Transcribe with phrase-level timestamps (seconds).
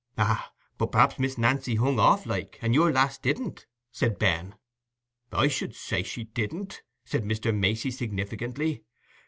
[0.17, 4.55] "Ah, but mayhap Miss Nancy hung off, like, and your lass didn't," said Ben.
[5.31, 7.55] "I should say she didn't," said Mr.
[7.55, 8.83] Macey, significantly.